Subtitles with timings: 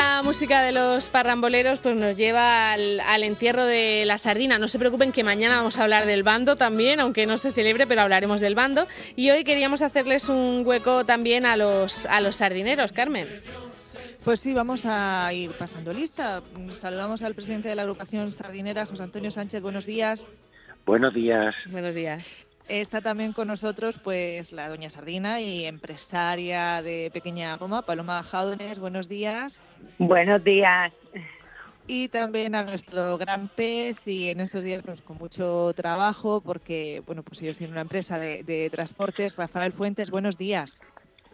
[0.00, 4.58] Esta música de los parramboleros pues nos lleva al, entierro de la sardina.
[4.58, 7.86] No se preocupen que mañana vamos a hablar del bando también, aunque no se celebre,
[7.86, 8.88] pero hablaremos del bando.
[9.14, 13.28] Y hoy queríamos hacerles un hueco también a los, a los sardineros, Carmen.
[14.24, 16.40] Pues sí, vamos a ir pasando lista.
[16.72, 19.60] Saludamos al presidente de la agrupación sardinera, José Antonio Sánchez.
[19.60, 20.30] Buenos días.
[20.86, 21.54] Buenos días.
[21.66, 22.46] Buenos días.
[22.70, 28.78] Está también con nosotros pues la doña Sardina y empresaria de Pequeña Goma, Paloma Jaudones.
[28.78, 29.60] Buenos días.
[29.98, 30.92] Buenos días.
[31.88, 37.02] Y también a nuestro gran pez y en estos días pues, con mucho trabajo porque
[37.04, 39.36] bueno pues ellos tienen una empresa de, de transportes.
[39.36, 40.80] Rafael Fuentes, buenos días.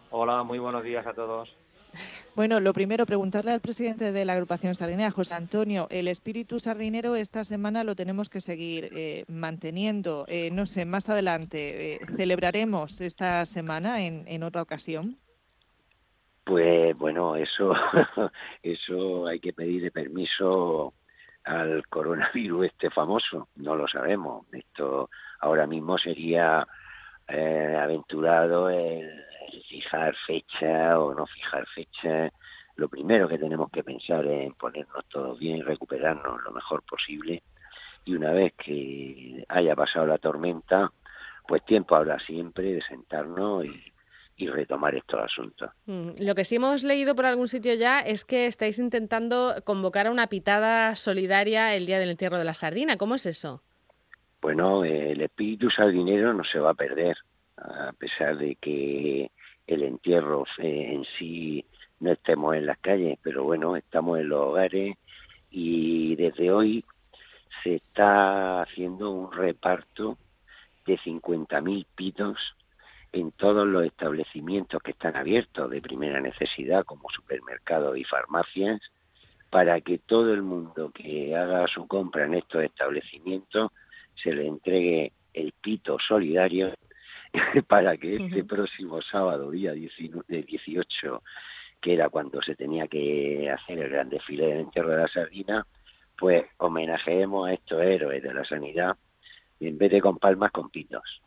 [0.09, 1.55] Hola, muy buenos días a todos.
[2.37, 7.15] Bueno, lo primero, preguntarle al presidente de la agrupación sardinera, José Antonio, el espíritu sardinero
[7.15, 10.23] esta semana lo tenemos que seguir eh, manteniendo.
[10.27, 15.17] Eh, no sé, más adelante, eh, ¿celebraremos esta semana en, en otra ocasión?
[16.43, 17.73] Pues bueno, eso,
[18.61, 20.93] eso hay que pedirle permiso
[21.43, 24.45] al coronavirus este famoso, no lo sabemos.
[24.51, 25.09] Esto
[25.39, 26.67] ahora mismo sería
[27.27, 29.25] aventurado el
[29.67, 32.31] fijar fecha o no fijar fecha.
[32.75, 37.41] Lo primero que tenemos que pensar es en ponernos todos bien, recuperarnos lo mejor posible
[38.07, 40.91] y una vez que haya pasado la tormenta,
[41.45, 43.93] pues tiempo habrá siempre de sentarnos y,
[44.49, 45.71] retomar estos asuntos.
[45.87, 50.05] Mm, lo que sí hemos leído por algún sitio ya es que estáis intentando convocar
[50.05, 52.97] a una pitada solidaria el día del entierro de la sardina.
[52.97, 53.63] ¿Cómo es eso?
[54.39, 57.17] Bueno, el espíritu sardinero no se va a perder,
[57.57, 59.31] a pesar de que
[59.67, 61.65] el entierro eh, en sí
[61.99, 64.95] no estemos en las calles, pero bueno, estamos en los hogares
[65.51, 66.85] y desde hoy
[67.63, 70.17] se está haciendo un reparto
[70.85, 72.37] de 50.000 pitos
[73.11, 78.81] en todos los establecimientos que están abiertos de primera necesidad, como supermercados y farmacias,
[79.49, 83.71] para que todo el mundo que haga su compra en estos establecimientos
[84.21, 86.73] se le entregue el pito solidario
[87.67, 91.23] para que este próximo sábado, día 18,
[91.81, 95.65] que era cuando se tenía que hacer el gran desfile del entierro de la sardina,
[96.17, 98.95] pues homenajeemos a estos héroes de la sanidad
[99.59, 101.21] y en vez de con palmas, con pitos.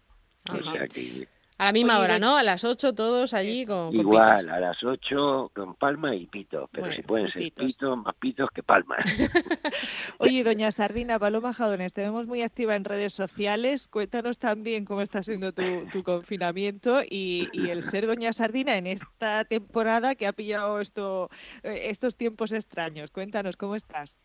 [1.60, 2.38] A la misma hora, ¿no?
[2.38, 6.90] A las 8 todos allí con, Igual, a las 8 con palmas y pitos, pero
[6.90, 7.98] si pueden ser pitos.
[7.98, 9.04] más pitos que palmas.
[10.18, 13.88] Oye, doña Sardina, Paloma Jadones, te vemos muy activa en redes sociales.
[13.88, 20.14] Cuéntanos también cómo está siendo tu, confinamiento y, el ser doña Sardina en esta temporada
[20.14, 21.28] que ha pillado esto,
[21.62, 23.10] eh, estos tiempos extraños.
[23.10, 24.18] Cuéntanos, ¿cómo estás?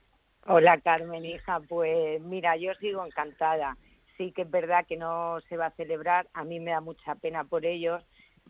[0.45, 1.59] Hola, Carmen, hija.
[1.67, 3.75] Pues mira, yo sigo encantada
[4.17, 7.15] sí que es verdad que no se va a celebrar, a mí me da mucha
[7.15, 8.03] pena por ellos,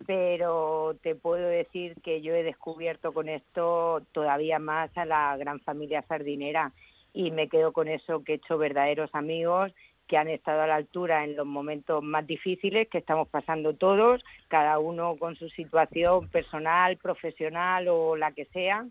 [0.05, 5.59] pero te puedo decir que yo he descubierto con esto todavía más a la gran
[5.61, 6.73] familia sardinera
[7.13, 9.71] y me quedo con eso que he hecho verdaderos amigos
[10.07, 14.23] que han estado a la altura en los momentos más difíciles que estamos pasando todos,
[14.47, 18.85] cada uno con su situación personal, profesional o la que sea.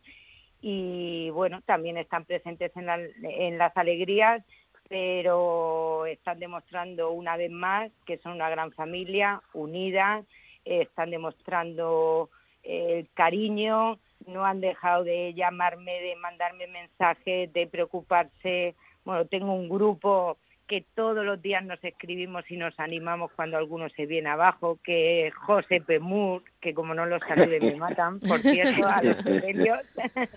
[0.60, 2.88] Y bueno, también están presentes en,
[3.22, 4.42] en las alegrías
[4.88, 10.22] pero están demostrando una vez más que son una gran familia, unida,
[10.64, 12.30] están demostrando
[12.62, 18.74] el eh, cariño, no han dejado de llamarme, de mandarme mensajes, de preocuparse.
[19.04, 23.90] Bueno, tengo un grupo que todos los días nos escribimos y nos animamos cuando alguno
[23.90, 28.38] se viene abajo, que es José Pemur, que como no los salude me matan, por
[28.38, 29.16] cierto, a los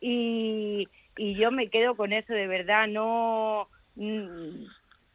[0.00, 3.68] y, y yo me quedo con eso, de verdad, no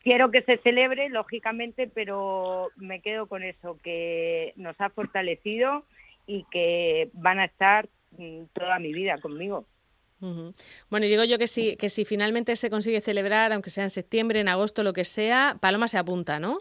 [0.03, 5.85] quiero que se celebre, lógicamente, pero me quedo con eso, que nos ha fortalecido
[6.27, 9.65] y que van a estar mm, toda mi vida conmigo.
[10.89, 13.89] Bueno, y digo yo que si, que si finalmente se consigue celebrar, aunque sea en
[13.89, 16.59] septiembre, en agosto, lo que sea, Paloma se apunta, ¿no?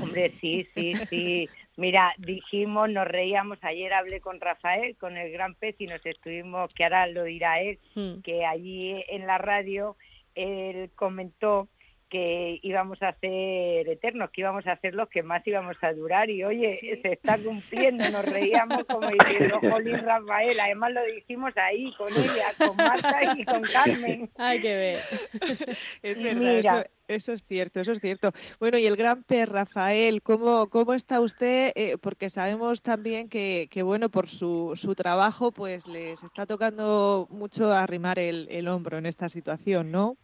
[0.00, 1.48] Hombre, sí, sí, sí.
[1.76, 6.72] Mira, dijimos, nos reíamos, ayer hablé con Rafael, con el gran pez, y nos estuvimos,
[6.72, 8.20] que ahora lo dirá él, hmm.
[8.22, 9.96] que allí en la radio
[10.34, 11.68] él comentó
[12.14, 16.30] que íbamos a ser eternos, que íbamos a ser los que más íbamos a durar
[16.30, 21.92] y oye, se está cumpliendo, nos reíamos como diciendo Jolín Rafael, además lo dijimos ahí
[21.98, 24.30] con ella, con Marta y con Carmen.
[24.36, 24.98] Hay que ver.
[26.02, 28.30] es verdad, eso, es cierto, eso es cierto.
[28.60, 31.72] Bueno, y el gran Per Rafael, ¿cómo, cómo está usted?
[31.74, 37.26] Eh, porque sabemos también que, que, bueno, por su, su trabajo, pues les está tocando
[37.30, 40.16] mucho arrimar el, el hombro en esta situación, ¿no?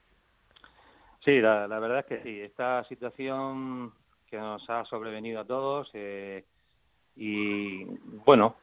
[1.25, 2.41] Sí, la, verdad es que sí.
[2.41, 3.93] Esta situación
[4.29, 6.45] que nos ha sobrevenido a todos eh,
[7.17, 7.85] y
[8.25, 8.57] bueno,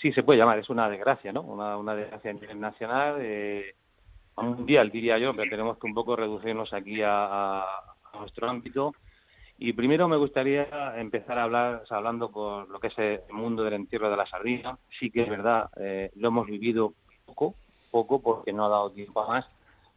[0.00, 1.42] sí se puede llamar, es una desgracia, ¿no?
[1.42, 3.74] Una, una desgracia a nivel nacional, eh,
[4.36, 7.64] mundial diría yo, pero tenemos que un poco reducirnos aquí a,
[8.18, 8.94] nuestro ámbito.
[9.58, 14.10] Y primero me gustaría empezar hablar, hablando por lo que es el mundo del entierro
[14.10, 14.78] de la sardina.
[14.98, 16.92] Sí que es verdad, eh, lo hemos vivido
[17.24, 17.54] poco,
[17.90, 19.46] poco porque no ha dado tiempo a más,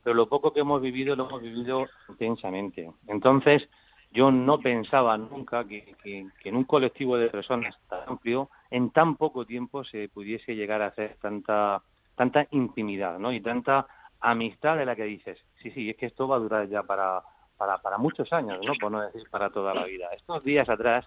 [0.07, 2.89] pero lo poco que hemos vivido lo hemos vivido intensamente.
[3.07, 3.67] Entonces,
[4.09, 5.97] yo no pensaba nunca que,
[6.45, 10.87] en un colectivo de personas tan amplio, en tan poco tiempo se pudiese llegar a
[10.87, 11.81] hacer tanta
[12.15, 13.33] tanta intimidad, ¿no?
[13.33, 13.85] Y tanta
[14.21, 17.21] amistad de la que dices, sí, sí, es que esto va a durar ya para,
[17.57, 18.75] para, para muchos años, ¿no?
[18.79, 20.07] Por no decir para toda la vida.
[20.15, 21.05] Estos días atrás,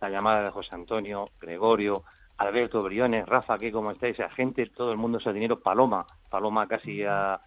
[0.00, 2.02] la llamada de José Antonio, Gregorio,
[2.38, 6.66] Alberto Briones, Rafa, que como estáis, a gente, todo el mundo ese dinero, Paloma, Paloma
[6.66, 7.40] casi a,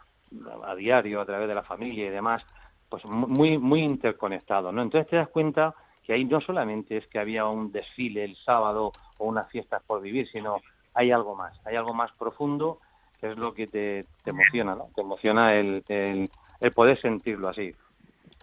[0.65, 2.44] a diario a través de la familia y demás,
[2.89, 4.81] pues muy, muy interconectado, ¿no?
[4.81, 8.91] Entonces te das cuenta que ahí no solamente es que había un desfile el sábado
[9.18, 10.57] o unas fiestas por vivir, sino
[10.94, 12.80] hay algo más, hay algo más profundo
[13.19, 14.89] que es lo que te, emociona, ¿no?
[14.94, 17.74] Te emociona el, el, poder sentirlo así.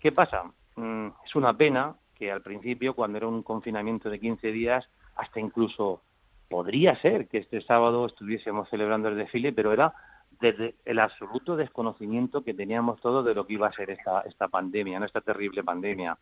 [0.01, 0.45] ¿Qué pasa?
[0.77, 5.39] Mm, es una pena que al principio, cuando era un confinamiento de 15 días, hasta
[5.39, 6.01] incluso
[6.49, 9.93] podría ser que este sábado estuviésemos celebrando el desfile, pero era
[10.41, 14.49] desde el absoluto desconocimiento que teníamos todos de lo que iba a ser esta, esta
[14.49, 15.05] pandemia, ¿no?
[15.05, 16.17] esta terrible pandemia,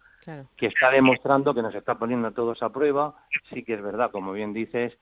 [0.56, 3.15] que está demostrando que nos está poniendo a todos a prueba.
[3.50, 4.99] Sí que es verdad, como bien dices,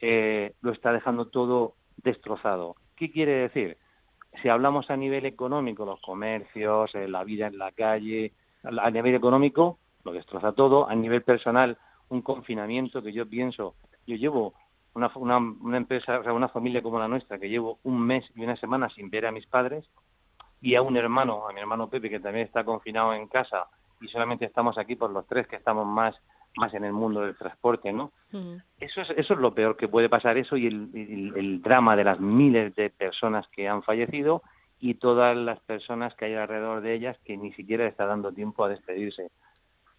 [0.00, 2.76] eh, lo está dejando todo destrozado.
[2.96, 3.76] ¿Qué quiere decir?
[4.40, 8.32] Si hablamos a nivel económico, los comercios, eh, la vida en la calle,
[8.62, 11.76] a nivel económico lo destroza todo, a nivel personal
[12.08, 13.74] un confinamiento que yo pienso,
[14.06, 14.54] yo llevo
[14.94, 18.24] una, una, una, empresa, o sea, una familia como la nuestra, que llevo un mes
[18.34, 19.88] y una semana sin ver a mis padres,
[20.60, 23.68] y a un hermano, a mi hermano Pepe, que también está confinado en casa,
[24.00, 26.14] y solamente estamos aquí por los tres que estamos más
[26.56, 28.12] más en el mundo del transporte, ¿no?
[28.80, 32.04] Eso es eso es lo peor que puede pasar eso y el, el, drama de
[32.04, 34.42] las miles de personas que han fallecido
[34.80, 38.64] y todas las personas que hay alrededor de ellas que ni siquiera está dando tiempo
[38.64, 39.30] a despedirse.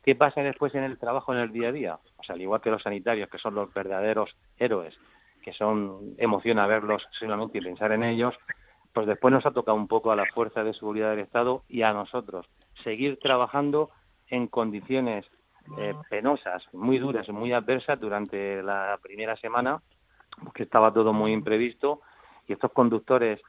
[0.03, 1.99] ¿Qué pasa después en el trabajo, en el día a día?
[2.17, 4.95] O sea, al igual que los sanitarios, que son los verdaderos héroes,
[5.43, 8.35] que son, emociona verlos solamente y pensar en ellos,
[8.93, 11.83] pues después nos ha tocado un poco a la fuerza de seguridad del Estado y
[11.83, 12.47] a nosotros
[12.83, 13.91] seguir trabajando
[14.27, 15.25] en condiciones
[15.77, 19.81] eh, penosas, muy duras, muy adversas durante la primera semana,
[20.43, 22.01] porque estaba todo muy imprevisto
[22.47, 23.39] y estos conductores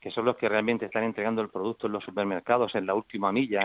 [0.00, 3.32] que son los que realmente están entregando el producto en los supermercados en la última
[3.32, 3.60] milla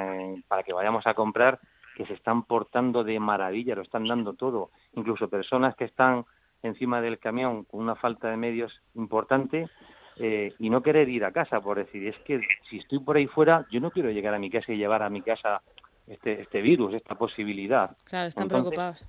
[0.48, 1.60] para que vayamos a comprar,
[1.96, 4.72] que se están portando de maravilla, lo están dando todo.
[4.94, 6.26] Incluso personas que están
[6.64, 9.70] encima del camión con una falta de medios importante
[10.18, 13.28] eh, y no querer ir a casa, por decir, es que si estoy por ahí
[13.28, 15.62] fuera, yo no quiero llegar a mi casa y llevar a mi casa
[16.08, 17.96] este, este virus, esta posibilidad.
[18.06, 19.06] Claro, están preocupados.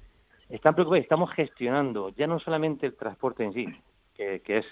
[0.49, 3.67] Están preocupados, estamos gestionando ya no solamente el transporte en sí,
[4.15, 4.67] que, que es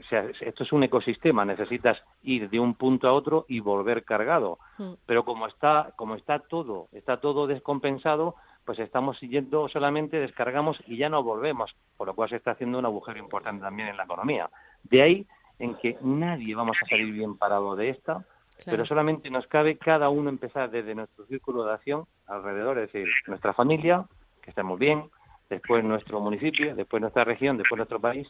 [0.00, 4.04] o sea, esto es un ecosistema, necesitas ir de un punto a otro y volver
[4.04, 4.58] cargado.
[4.78, 4.94] Hmm.
[5.06, 8.34] Pero como está, como está todo, está todo descompensado,
[8.64, 12.78] pues estamos siguiendo solamente, descargamos y ya no volvemos, por lo cual se está haciendo
[12.78, 14.50] un agujero importante también en la economía.
[14.82, 15.26] De ahí
[15.58, 18.24] en que nadie vamos a salir bien parado de esta,
[18.64, 23.08] pero solamente nos cabe cada uno empezar desde nuestro círculo de acción alrededor, es decir,
[23.26, 24.04] nuestra familia,
[24.42, 25.04] que estemos bien,
[25.48, 28.26] después nuestro municipio, después nuestra región, después nuestro país,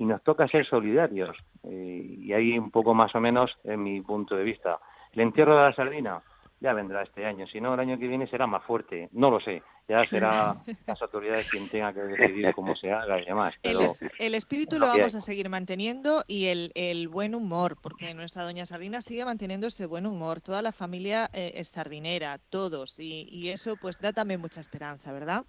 [0.00, 1.36] y nos toca ser solidarios.
[1.62, 4.80] Eh, y ahí un poco más o menos en mi punto de vista.
[5.12, 6.22] El entierro de la sardina
[6.58, 9.40] ya vendrá este año, si no el año que viene será más fuerte, no lo
[9.40, 13.54] sé, ya será las autoridades quien tenga que decidir cómo se haga y demás.
[13.62, 18.66] el, espíritu lo vamos a seguir manteniendo y el, el, buen humor, porque nuestra doña
[18.66, 23.48] Sardina sigue manteniendo ese buen humor, toda la familia eh, es sardinera, todos, y, y
[23.50, 25.44] eso pues da también mucha esperanza, ¿verdad?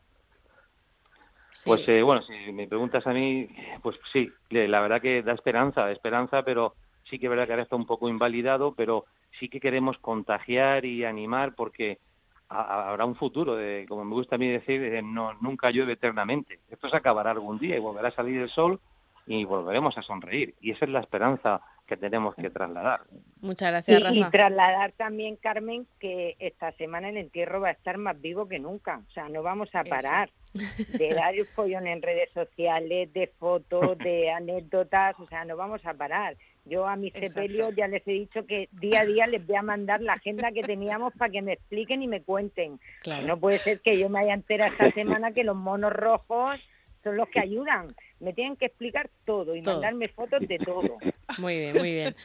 [1.65, 3.47] Pues eh, bueno, si me preguntas a mí,
[3.81, 6.75] pues sí, la verdad que da esperanza, esperanza, pero
[7.09, 9.05] sí que es verdad que ahora está un poco invalidado, pero
[9.39, 11.99] sí que queremos contagiar y animar porque
[12.47, 16.59] habrá un futuro, de, como me gusta a mí decir, no, nunca llueve eternamente.
[16.69, 18.79] Esto se acabará algún día y volverá a salir el sol
[19.25, 20.55] y volveremos a sonreír.
[20.61, 23.01] Y esa es la esperanza que tenemos que trasladar.
[23.41, 24.15] Muchas gracias, Rafa.
[24.15, 28.59] Y trasladar también, Carmen, que esta semana el entierro va a estar más vivo que
[28.59, 29.01] nunca.
[29.09, 33.97] O sea, no vamos a parar de dar el follón en redes sociales, de fotos,
[33.97, 35.19] de anécdotas.
[35.19, 36.37] O sea, no vamos a parar.
[36.65, 39.63] Yo a mis sepelios ya les he dicho que día a día les voy a
[39.63, 42.79] mandar la agenda que teníamos para que me expliquen y me cuenten.
[43.25, 46.59] No puede ser que yo me haya enterado esta semana que los monos rojos
[47.03, 47.87] son los que ayudan.
[48.19, 50.97] Me tienen que explicar todo y mandarme fotos de todo.
[51.37, 52.15] Muy bien, muy bien.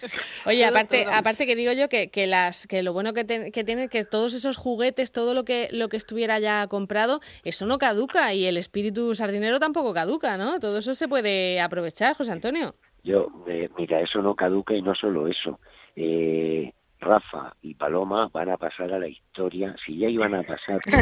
[0.46, 3.88] Oye, aparte, aparte que digo yo que, que las que lo bueno que, que tiene
[3.88, 8.34] que todos esos juguetes, todo lo que lo que estuviera ya comprado, eso no caduca
[8.34, 10.58] y el espíritu sardinero tampoco caduca, ¿no?
[10.58, 12.74] Todo eso se puede aprovechar, José Antonio.
[13.04, 15.60] Yo, eh, mira, eso no caduca y no solo eso.
[15.94, 20.80] Eh, Rafa y Paloma van a pasar a la historia, si ya iban a pasar
[20.80, 20.94] por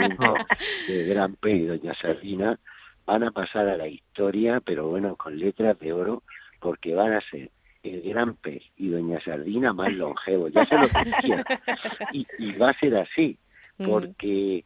[0.00, 0.16] el
[0.88, 2.58] de Gran P y Doña Sardina,
[3.06, 6.22] van a pasar a la historia, pero bueno, con letras de oro,
[6.60, 7.50] porque van a ser
[7.82, 11.44] el Gran Pez y Doña Sardina más longevos, ya se lo decía.
[12.12, 13.38] Y, y va a ser así,
[13.78, 14.64] porque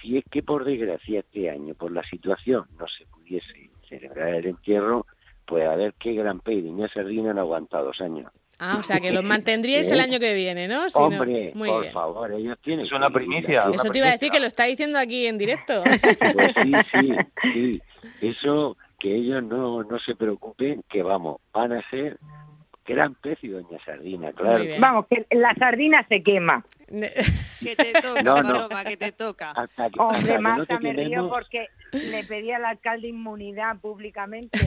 [0.00, 4.46] si es que por desgracia este año, por la situación, no se pudiese celebrar el
[4.46, 5.06] entierro,
[5.46, 8.32] pues a ver qué Gran Pez y Doña Sardina han aguantado dos años.
[8.60, 10.86] Ah, o sea, que los mantendríais el año que viene, ¿no?
[10.94, 12.84] Hombre, por favor, ellos tienen...
[12.84, 13.62] Es una primicia.
[13.72, 15.82] Eso te iba a decir que lo está diciendo aquí en directo.
[15.82, 17.12] Pues sí, sí,
[17.52, 17.82] sí.
[18.20, 22.18] Eso, que ellos no, no se preocupen, que vamos, van a ser
[22.90, 24.64] gran pez y doña sardina, claro.
[24.78, 26.64] Vamos, que la sardina se quema.
[26.88, 29.54] que te toca, no, Paloma, que te toca.
[29.96, 34.58] Hombre, Marta, me río porque le pedí al alcalde inmunidad públicamente,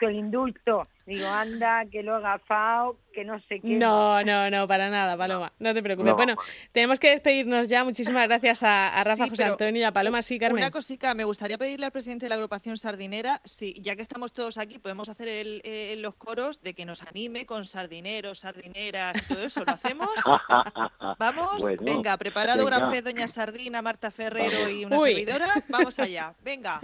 [0.00, 3.78] el indulto, Digo, anda, que lo haga FAO, que no sé qué.
[3.78, 5.54] No, no, no, para nada, Paloma.
[5.58, 6.12] No te preocupes.
[6.12, 6.34] Bueno,
[6.70, 7.82] tenemos que despedirnos ya.
[7.82, 10.20] Muchísimas gracias a, Rafa, José Antonio y a Paloma.
[10.20, 10.62] Sí, Carmen.
[10.62, 14.34] Una cosita, me gustaría pedirle al presidente de la agrupación sardinera, si ya que estamos
[14.34, 19.16] todos aquí, podemos hacer el, eh, los coros de que nos anime con sardineros, sardineras
[19.16, 19.64] y todo eso.
[19.64, 20.10] ¿Lo hacemos?
[21.18, 21.64] ¿Vamos?
[21.80, 25.46] venga, preparado Gran Pez, Doña Sardina, Marta Ferrero y una servidora.
[25.70, 26.34] Vamos allá.
[26.44, 26.82] Venga.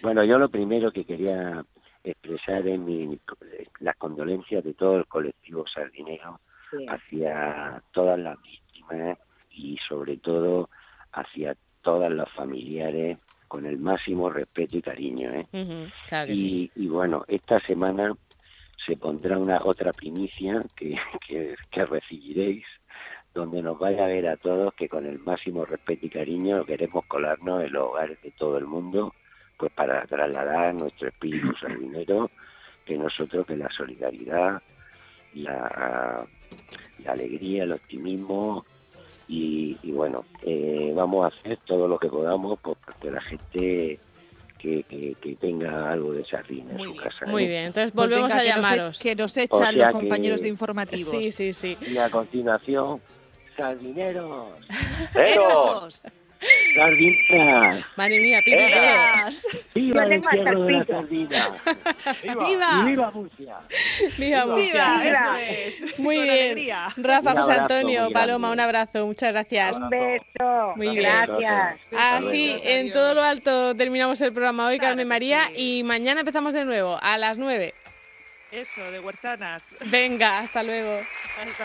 [0.00, 1.64] Bueno, yo lo primero que quería
[2.04, 3.18] expresar en mi,
[3.80, 6.38] las condolencias de todo el colectivo sardinero
[6.88, 9.18] hacia todas las víctimas
[9.50, 10.68] y sobre todo
[11.12, 13.18] hacia todas las familiares
[13.48, 15.30] con el máximo respeto y cariño.
[15.30, 15.46] ¿eh?
[16.28, 18.12] y, y, bueno, esta semana
[18.84, 20.96] se pondrá una otra primicia que,
[21.26, 22.64] que, que recibiréis
[23.32, 27.04] donde nos vaya a ver a todos que con el máximo respeto y cariño queremos
[27.06, 29.12] colarnos en los hogares de todo el mundo
[29.56, 32.30] pues para trasladar nuestro espíritu sardinero
[32.84, 34.62] que nosotros que la solidaridad,
[35.34, 36.26] la,
[37.02, 38.64] la alegría, el optimismo
[39.26, 43.98] y, bueno, eh, vamos a hacer todo lo que podamos pues, porque la gente
[44.58, 47.26] que, que, tenga algo de sardina en su casa.
[47.26, 48.98] Muy bien, entonces pues volvemos a e- llamaros.
[48.98, 51.10] que nos echan los compañeros de informativos.
[51.10, 51.78] Sí, sí, sí.
[51.86, 53.00] Y a continuación,
[53.56, 54.52] sardineros.
[55.14, 56.06] ¡Eros!
[56.74, 57.84] Sardinas.
[57.96, 58.58] Madre mía, pido
[59.74, 61.46] ¡Viva el entierro de la sardina!
[62.22, 62.84] ¡Viva!
[62.84, 63.56] ¡Viva Murcia!
[64.18, 64.98] ¡Viva Murcia!
[65.02, 65.42] ¡Viva!
[65.42, 65.98] Eso es.
[65.98, 66.68] Muy bien.
[66.96, 69.06] Rafa, José Antonio, Paloma, un abrazo.
[69.06, 69.78] Muchas gracias.
[69.78, 70.72] Un beso.
[70.76, 71.02] Muy bien.
[71.02, 71.80] Gracias.
[71.96, 76.64] Así, en todo lo alto terminamos el programa hoy, Carmen María, y mañana empezamos de
[76.64, 77.74] nuevo, a las 9.
[78.52, 79.76] Eso, de huertanas.
[79.86, 81.00] Venga, hasta luego.
[81.40, 81.64] Hasta